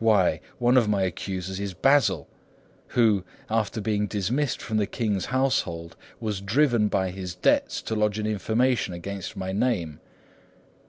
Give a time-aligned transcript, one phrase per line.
[0.00, 2.28] Why, one of my accusers is Basil,
[2.98, 8.18] who, after being dismissed from the king's household, was driven by his debts to lodge
[8.18, 10.00] an information against my name.